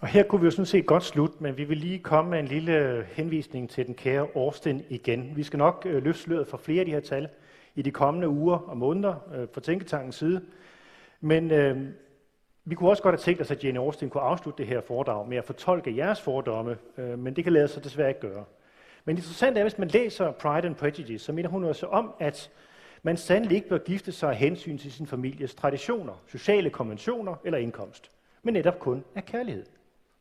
[0.00, 2.38] Og her kunne vi jo sådan set godt slutte, men vi vil lige komme med
[2.38, 5.32] en lille henvisning til den kære Årsten igen.
[5.36, 7.28] Vi skal nok øh, løfte sløret for flere af de her tal
[7.74, 10.42] i de kommende uger og måneder øh, fra Tænketankens side.
[11.20, 11.78] Men øh,
[12.64, 15.28] vi kunne også godt have tænkt os, at Jane Austen kunne afslutte det her foredrag
[15.28, 18.44] med at fortolke jeres fordomme, øh, men det kan lade sig desværre ikke gøre.
[19.04, 22.50] Men interessant er, hvis man læser Pride and Prejudice, så mener hun også om, at
[23.02, 27.58] man sandelig ikke bør gifte sig af hensyn til sin families traditioner, sociale konventioner eller
[27.58, 28.10] indkomst,
[28.42, 29.64] men netop kun af kærlighed.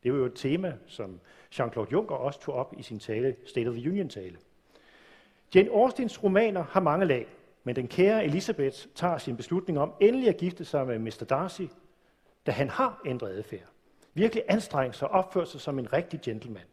[0.03, 1.19] Det var jo et tema, som
[1.53, 4.37] Jean-Claude Juncker også tog op i sin tale, State of the Union-tale.
[5.55, 7.27] Jane Austens romaner har mange lag,
[7.63, 11.25] men den kære Elisabeth tager sin beslutning om endelig at gifte sig med Mr.
[11.29, 11.61] Darcy,
[12.45, 13.69] da han har ændret adfærd.
[14.13, 16.63] Virkelig anstrengt sig og opført sig som en rigtig gentleman.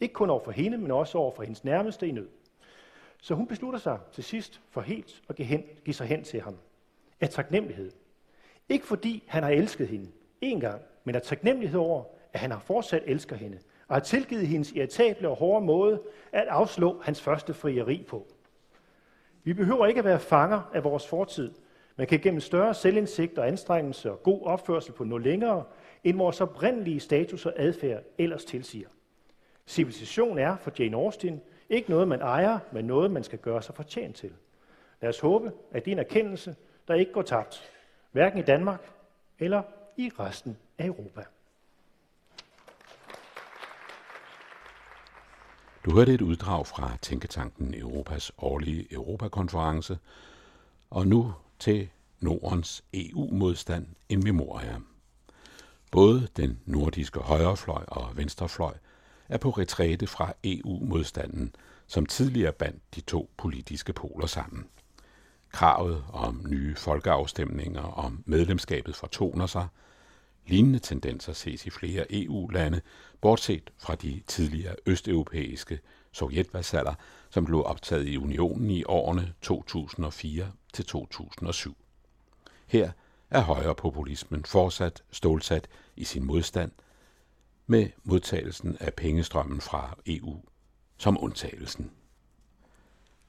[0.00, 2.28] Ikke kun over for hende, men også over for hendes nærmeste i nød.
[3.22, 6.40] Så hun beslutter sig til sidst for helt at give, hen, give sig hen til
[6.40, 6.56] ham.
[7.20, 7.92] Af taknemmelighed.
[8.68, 12.58] Ikke fordi han har elsket hende en gang, men af taknemmelighed over, at han har
[12.58, 16.00] fortsat elsker hende, og har tilgivet hendes irritable og hårde måde
[16.32, 18.26] at afslå hans første frieri på.
[19.44, 21.50] Vi behøver ikke at være fanger af vores fortid,
[21.96, 25.64] men kan gennem større selvindsigt og anstrengelse og god opførsel på noget længere,
[26.04, 28.88] end vores oprindelige status og adfærd ellers tilsiger.
[29.66, 33.74] Civilisation er for Jane Austen ikke noget, man ejer, men noget, man skal gøre sig
[33.74, 34.32] fortjent til.
[35.00, 36.56] Lad os håbe, at din erkendelse,
[36.88, 37.70] der ikke går tabt,
[38.12, 38.90] hverken i Danmark
[39.38, 39.62] eller
[39.96, 41.24] i resten af Europa.
[45.84, 49.98] Du hørte et uddrag fra Tænketanken Europas årlige Europakonference,
[50.90, 51.88] og nu til
[52.20, 54.86] Nordens EU-modstand en memoriam.
[55.90, 58.74] Både den nordiske højrefløj og venstrefløj
[59.28, 61.54] er på retræte fra EU-modstanden,
[61.86, 64.66] som tidligere bandt de to politiske poler sammen.
[65.52, 69.66] Kravet om nye folkeafstemninger om medlemskabet fortoner sig.
[70.50, 72.80] Lignende tendenser ses i flere EU-lande,
[73.20, 75.80] bortset fra de tidligere østeuropæiske
[76.12, 76.94] sovjetvasaller,
[77.30, 79.34] som blev optaget i unionen i årene
[80.72, 81.76] til 2007.
[82.66, 82.90] Her
[83.30, 86.72] er højrepopulismen fortsat stålsat i sin modstand
[87.66, 90.40] med modtagelsen af pengestrømmen fra EU
[90.98, 91.90] som undtagelsen.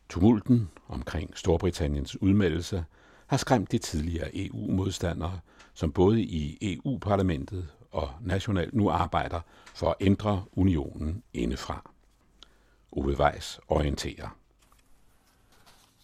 [0.09, 2.85] Tumulten omkring Storbritanniens udmeldelse
[3.31, 5.39] har skræmt de tidligere EU-modstandere,
[5.73, 9.39] som både i EU-parlamentet og nationalt nu arbejder
[9.75, 11.91] for at ændre unionen indefra.
[12.91, 14.37] Ove Weiss orienterer.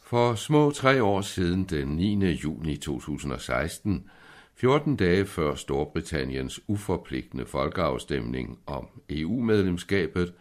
[0.01, 2.25] For små tre år siden, den 9.
[2.31, 4.09] juni 2016,
[4.55, 10.33] 14 dage før Storbritanniens uforpligtende folkeafstemning om EU-medlemskabet,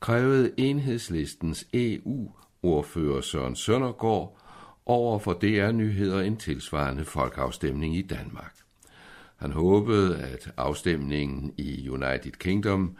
[0.00, 4.41] krævede enhedslistens EU-ordfører Søren Søndergaard
[4.86, 8.56] over for DR-nyheder en tilsvarende folkeafstemning i Danmark.
[9.36, 12.96] Han håbede, at afstemningen i United Kingdom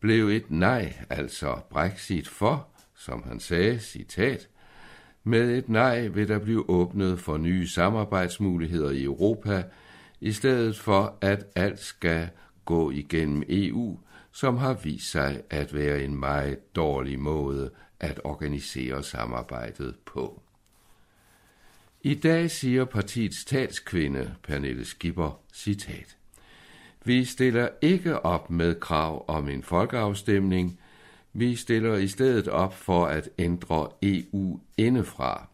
[0.00, 4.48] blev et nej, altså Brexit for, som han sagde, citat,
[5.24, 9.62] med et nej vil der blive åbnet for nye samarbejdsmuligheder i Europa,
[10.20, 12.28] i stedet for at alt skal
[12.64, 13.98] gå igennem EU,
[14.32, 20.41] som har vist sig at være en meget dårlig måde at organisere samarbejdet på.
[22.04, 26.16] I dag siger partiets talskvinde Pernille Skipper, citat,
[27.04, 30.80] Vi stiller ikke op med krav om en folkeafstemning,
[31.32, 35.48] vi stiller i stedet op for at ændre EU indefra.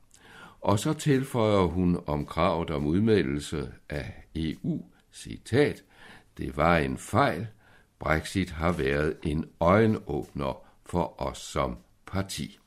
[0.61, 5.85] Og så tilføjer hun om kravet om udmeldelse af EU, citat,
[6.39, 7.47] det var en fejl,
[7.99, 12.59] Brexit har været en øjenåbner for os som parti.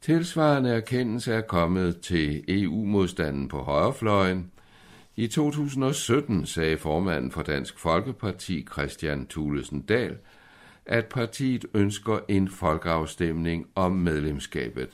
[0.00, 4.52] Tilsvarende erkendelse er kommet til EU-modstanden på højrefløjen.
[5.16, 10.16] I 2017 sagde formanden for Dansk Folkeparti Christian Thulesen Dahl,
[10.86, 14.88] at partiet ønsker en folkeafstemning om medlemskabet.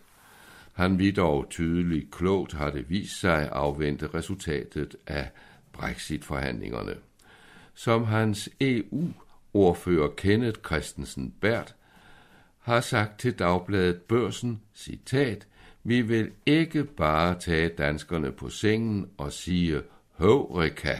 [0.72, 5.30] Han vil dog tydeligt klogt har det vist sig afvente resultatet af
[5.72, 6.94] Brexit-forhandlingerne.
[7.74, 11.75] Som hans EU-ordfører Kenneth Christensen Bært
[12.66, 15.46] har sagt til Dagbladet Børsen, citat,
[15.84, 19.82] vi vil ikke bare tage danskerne på sengen og sige,
[20.18, 20.94] Høvrika,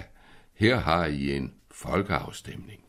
[0.55, 2.81] her har I en folkeafstemning.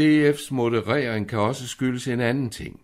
[0.00, 2.80] DF's moderering kan også skyldes en anden ting.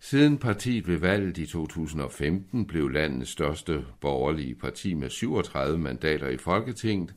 [0.00, 6.36] Siden partiet ved valget i 2015 blev landets største borgerlige parti med 37 mandater i
[6.36, 7.14] Folketinget,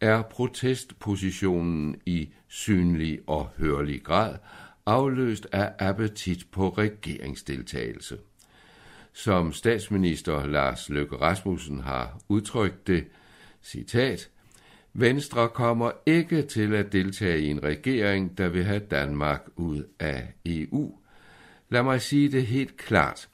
[0.00, 4.36] er protestpositionen i synlig og hørlig grad
[4.86, 8.18] afløst af appetit på regeringsdeltagelse.
[9.12, 13.04] Som statsminister Lars Løkke Rasmussen har udtrykt det,
[13.62, 14.30] citat,
[14.92, 20.32] Venstre kommer ikke til at deltage i en regering, der vil have Danmark ud af
[20.46, 20.98] EU.
[21.68, 23.28] Lad mig sige det helt klart.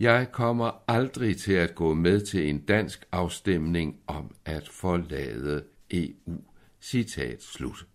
[0.00, 6.40] Jeg kommer aldrig til at gå med til en dansk afstemning om at forlade EU.
[6.80, 7.86] Citat slut.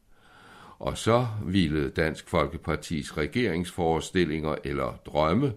[0.80, 5.54] Og så ville Dansk Folkepartis regeringsforestillinger eller drømme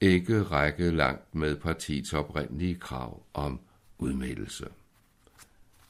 [0.00, 3.60] ikke række langt med partiets oprindelige krav om
[3.98, 4.66] udmeldelse.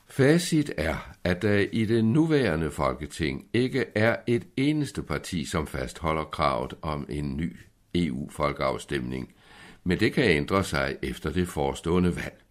[0.09, 6.24] Facit er, at der i det nuværende folketing ikke er et eneste parti, som fastholder
[6.24, 7.57] kravet om en ny
[7.94, 9.35] EU-folkeafstemning,
[9.85, 12.45] men det kan ændre sig efter det forestående valg.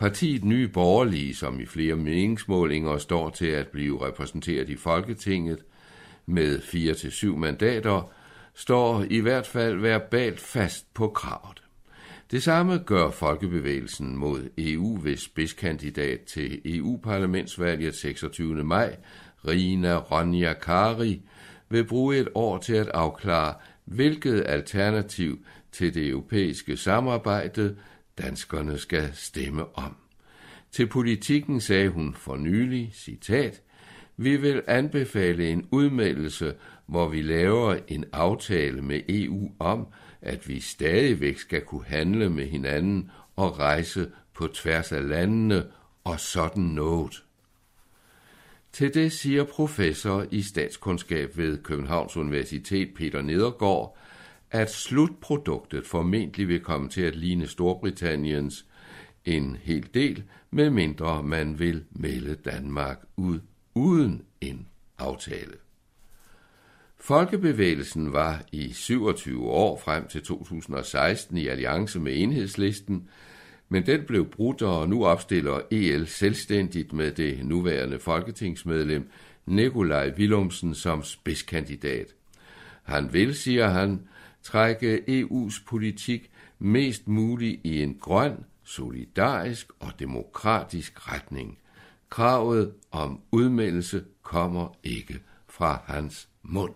[0.00, 5.58] Partiet Nye Borgerlige, som i flere meningsmålinger står til at blive repræsenteret i Folketinget
[6.26, 8.12] med 4-7 mandater,
[8.54, 11.62] står i hvert fald verbalt fast på kravet.
[12.30, 18.64] Det samme gør Folkebevægelsen mod EU ved spidskandidat til EU-parlamentsvalget 26.
[18.64, 18.96] maj,
[19.48, 21.22] Rina Ronja Kari,
[21.68, 25.38] vil bruge et år til at afklare, hvilket alternativ
[25.72, 27.76] til det europæiske samarbejde
[28.22, 29.96] danskerne skal stemme om.
[30.72, 33.62] Til politikken sagde hun for nylig, citat,
[34.16, 36.54] vi vil anbefale en udmeldelse,
[36.86, 39.86] hvor vi laver en aftale med EU om,
[40.22, 45.66] at vi stadigvæk skal kunne handle med hinanden og rejse på tværs af landene
[46.04, 47.24] og sådan noget.
[48.72, 53.98] Til det siger professor i statskundskab ved Københavns Universitet Peter Nedergaard,
[54.50, 58.66] at slutproduktet formentlig vil komme til at ligne Storbritanniens
[59.24, 63.40] en hel del, medmindre man vil melde Danmark ud
[63.74, 65.54] uden en aftale.
[66.96, 73.08] Folkebevægelsen var i 27 år frem til 2016 i alliance med enhedslisten,
[73.68, 79.10] men den blev brudt, og nu opstiller EL selvstændigt med det nuværende folketingsmedlem
[79.46, 82.06] Nikolaj Willumsen som spidskandidat.
[82.82, 84.00] Han vil, siger han,
[84.42, 91.58] trække EU's politik mest muligt i en grøn, solidarisk og demokratisk retning.
[92.10, 96.74] Kravet om udmeldelse kommer ikke fra hans mund.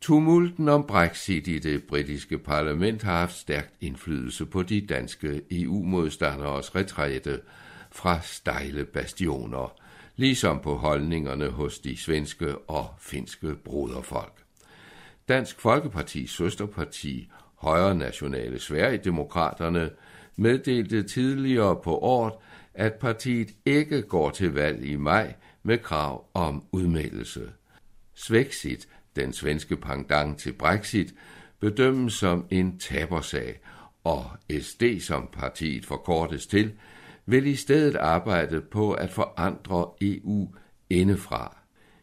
[0.00, 6.74] Tumulten om Brexit i det britiske parlament har haft stærkt indflydelse på de danske EU-modstanderes
[6.74, 7.40] retræte
[7.90, 9.80] fra stejle bastioner,
[10.16, 14.47] ligesom på holdningerne hos de svenske og finske broderfolk.
[15.28, 19.90] Dansk Folkepartis søsterparti, Højre Nationale Sverigedemokraterne,
[20.36, 22.32] meddelte tidligere på året,
[22.74, 27.50] at partiet ikke går til valg i maj med krav om udmeldelse.
[28.14, 31.14] Svexit, den svenske pendant til Brexit,
[31.60, 33.60] bedømmes som en tabersag,
[34.04, 34.24] og
[34.60, 36.72] SD, som partiet forkortes til,
[37.26, 40.54] vil i stedet arbejde på at forandre EU
[40.90, 41.57] indefra.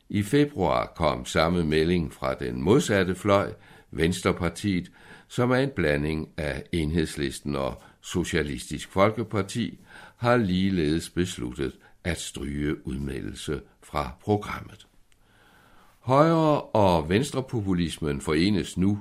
[0.10, 3.54] I februar kom samme melding fra den modsatte fløj,
[3.92, 4.92] Venstrepartiet,
[5.28, 9.80] som er en blanding af enhedslisten og Socialistisk Folkeparti,
[10.18, 14.88] har ligeledes besluttet at stryge udmeldelse fra programmet.
[16.00, 19.00] Højre- og venstrepopulismen forenes nu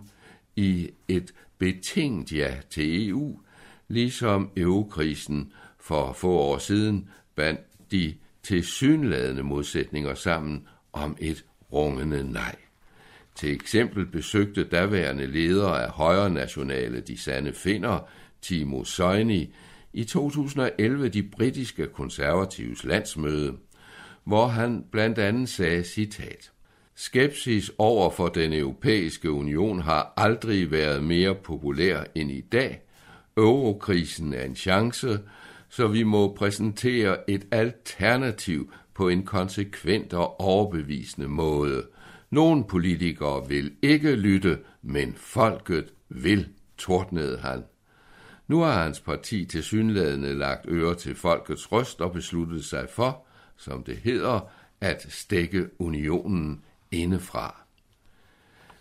[0.56, 3.40] i et betinget ja til EU,
[3.88, 12.56] ligesom EU-krisen for få år siden bandt de tilsyneladende modsætninger sammen om et rungende nej.
[13.34, 18.08] Til eksempel besøgte daværende leder af højre nationale De Sande Finder,
[18.42, 19.54] Timo Soini,
[19.92, 23.56] i 2011 de britiske konservatives landsmøde,
[24.24, 26.50] hvor han blandt andet sagde citat.
[26.94, 32.80] Skepsis over for den europæiske union har aldrig været mere populær end i dag.
[33.36, 35.18] Eurokrisen er en chance,
[35.68, 41.86] så vi må præsentere et alternativ på en konsekvent og overbevisende måde.
[42.30, 47.64] Nogle politikere vil ikke lytte, men folket vil, tordnede han.
[48.48, 53.26] Nu har hans parti til synlædende lagt øre til folkets røst og besluttet sig for,
[53.56, 54.40] som det hedder,
[54.80, 57.60] at stikke unionen indefra.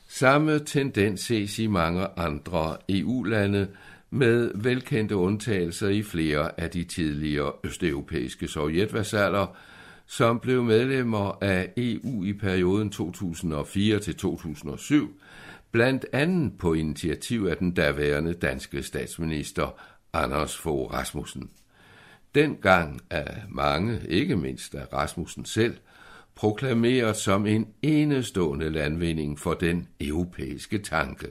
[0.08, 3.68] Samme tendens ses i mange andre EU-lande,
[4.10, 9.56] med velkendte undtagelser i flere af de tidligere østeuropæiske sovjetvasaller,
[10.08, 15.20] som blev medlemmer af EU i perioden 2004 til 2007,
[15.72, 19.80] blandt andet på initiativ af den daværende danske statsminister
[20.14, 21.50] Anders Fogh Rasmussen.
[22.36, 25.78] Dengang af mange, ikke mindst af Rasmussen selv,
[26.36, 31.28] proklameret som en enestående landvinding for den europæiske tanke.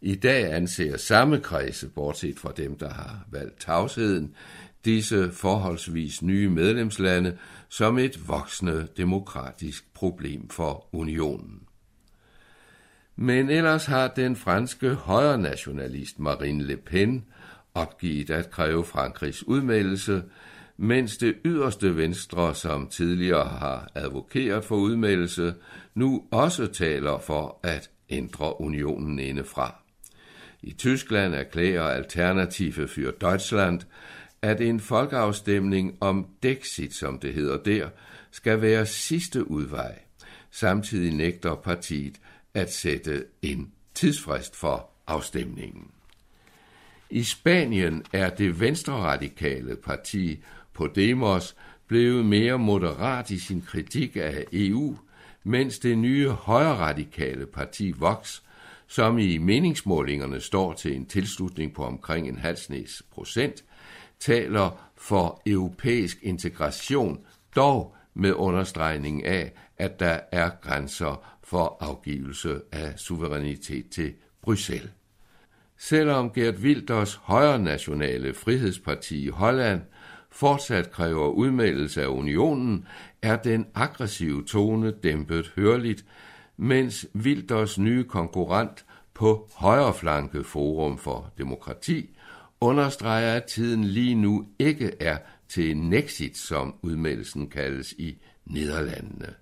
[0.00, 4.34] I dag anser samme kredse, bortset fra dem, der har valgt tavsheden,
[4.84, 7.36] disse forholdsvis nye medlemslande
[7.68, 11.60] som et voksende demokratisk problem for unionen.
[13.16, 17.24] Men ellers har den franske højre nationalist Marine Le Pen
[17.74, 20.22] opgivet at kræve Frankrigs udmeldelse,
[20.76, 25.54] mens det yderste venstre, som tidligere har advokeret for udmeldelse,
[25.94, 29.80] nu også taler for at ændre unionen indefra.
[30.62, 33.80] I Tyskland erklærer Alternative für Deutschland,
[34.44, 37.88] at en folkeafstemning om Dexit, som det hedder der,
[38.30, 39.98] skal være sidste udvej.
[40.50, 42.20] Samtidig nægter partiet
[42.54, 45.90] at sætte en tidsfrist for afstemningen.
[47.10, 54.96] I Spanien er det venstreradikale parti Podemos blevet mere moderat i sin kritik af EU,
[55.44, 58.40] mens det nye højreradikale parti Vox,
[58.86, 62.58] som i meningsmålingerne står til en tilslutning på omkring en halv
[63.10, 63.64] procent,
[64.20, 67.24] taler for europæisk integration,
[67.56, 74.90] dog med understregning af, at der er grænser for afgivelse af suverænitet til Bruxelles.
[75.78, 79.80] Selvom Gert Wilders højre nationale frihedsparti i Holland
[80.30, 82.86] fortsat kræver udmeldelse af unionen,
[83.22, 86.04] er den aggressive tone dæmpet hørligt,
[86.56, 88.84] mens Wilders nye konkurrent
[89.14, 92.13] på højreflanke Forum for Demokrati
[92.64, 99.34] understreger, at tiden lige nu ikke er til Nexit, som udmeldelsen kaldes i Nederlandene.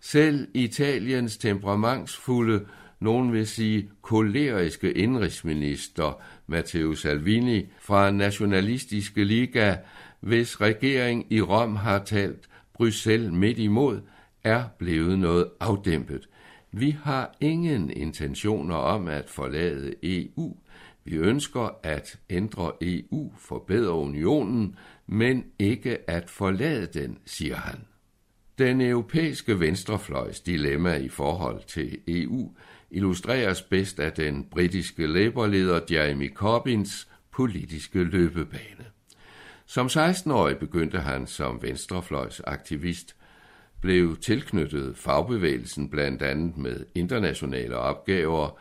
[0.00, 2.66] Selv Italiens temperamentsfulde,
[3.00, 9.76] nogen vil sige koleriske indrigsminister Matteo Salvini fra Nationalistiske Liga,
[10.20, 14.00] hvis regering i Rom har talt Bruxelles midt imod,
[14.44, 16.28] er blevet noget afdæmpet.
[16.72, 20.56] Vi har ingen intentioner om at forlade EU.
[21.04, 24.76] Vi ønsker at ændre EU, forbedre unionen,
[25.06, 27.84] men ikke at forlade den, siger han.
[28.58, 32.54] Den europæiske venstrefløjs dilemma i forhold til EU
[32.90, 38.84] illustreres bedst af den britiske Labour-leder Jeremy Corbyns politiske løbebane.
[39.66, 43.16] Som 16-årig begyndte han som venstrefløjsaktivist,
[43.80, 48.58] blev tilknyttet fagbevægelsen blandt andet med internationale opgaver,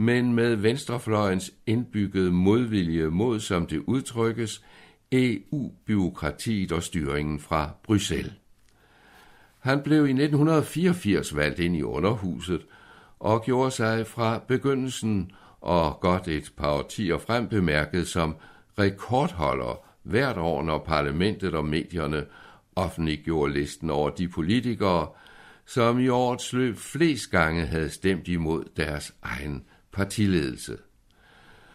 [0.00, 4.64] men med venstrefløjens indbyggede modvilje mod, som det udtrykkes,
[5.12, 8.32] EU-byråkratiet og styringen fra Bruxelles.
[9.58, 12.60] Han blev i 1984 valgt ind i underhuset
[13.18, 15.30] og gjorde sig fra begyndelsen
[15.60, 18.36] og godt et par årtier frem bemærket som
[18.78, 22.24] rekordholder hvert år, når parlamentet og medierne
[22.76, 25.08] offentliggjorde listen over de politikere,
[25.66, 30.78] som i årets løb flest gange havde stemt imod deres egen partiledelse.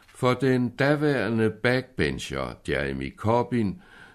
[0.08, 3.74] For den daværende backbencher Jeremy Corbyn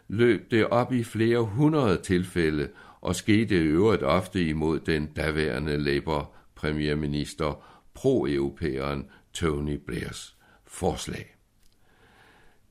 [0.08, 2.68] løb det op i flere hundrede tilfælde
[3.00, 10.36] og skete i øvrigt ofte imod den daværende Labour-premierminister, pro-europæeren Tony Blairs
[10.66, 11.36] forslag.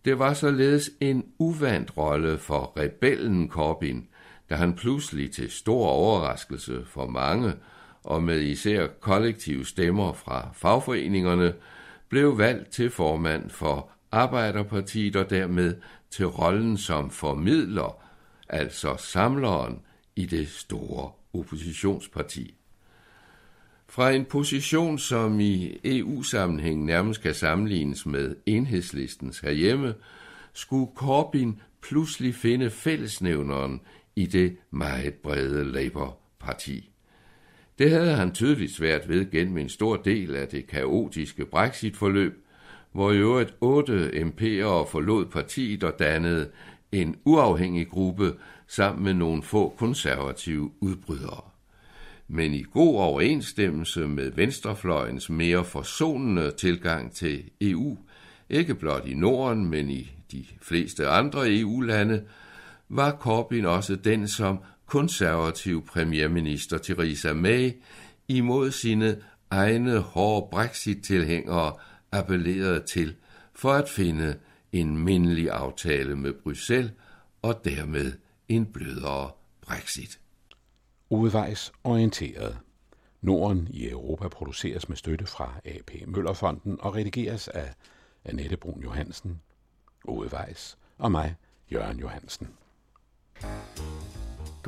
[0.05, 4.01] Det var således en uvandt rolle for rebellen Corbyn,
[4.49, 7.53] da han pludselig til stor overraskelse for mange
[8.09, 11.53] og med især kollektive stemmer fra fagforeningerne
[12.09, 15.75] blev valgt til formand for Arbejderpartiet og dermed
[16.09, 18.03] til rollen som formidler,
[18.49, 19.79] altså samleren
[20.15, 22.53] i det store oppositionsparti.
[23.87, 29.93] Fra en position, som i EU-sammenhæng nærmest kan sammenlignes med enhedslistens herhjemme,
[30.53, 33.81] skulle Corbyn pludselig finde fællesnævneren
[34.15, 36.89] i det meget brede Labour-parti.
[37.79, 42.45] Det havde han tydeligt svært ved gennem en stor del af det kaotiske Brexit-forløb,
[42.91, 46.49] hvor i øvrigt otte MP'ere forlod partiet og dannede
[46.91, 48.33] en uafhængig gruppe
[48.67, 51.41] sammen med nogle få konservative udbrydere.
[52.27, 57.97] Men i god overensstemmelse med venstrefløjens mere forsonende tilgang til EU,
[58.49, 62.23] ikke blot i Norden, men i de fleste andre EU-lande,
[62.89, 64.59] var Corbyn også den, som
[64.89, 67.71] konservativ premierminister Theresa May
[68.27, 71.73] imod sine egne hårde Brexit-tilhængere
[72.11, 73.15] appellerede til
[73.53, 74.39] for at finde
[74.71, 76.91] en mindelig aftale med Bruxelles
[77.41, 78.13] og dermed
[78.47, 79.31] en blødere
[79.61, 80.19] Brexit.
[81.09, 82.57] Udvejs orienteret.
[83.21, 87.73] Norden i Europa produceres med støtte fra AP Møllerfonden og redigeres af
[88.25, 89.41] Annette Brun Johansen,
[90.05, 91.35] Udvejs og mig,
[91.71, 92.47] Jørgen Johansen.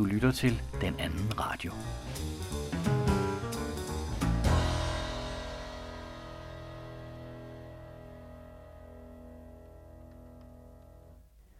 [0.01, 1.71] Du lytter til den anden radio.